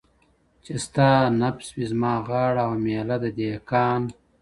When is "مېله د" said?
2.83-3.25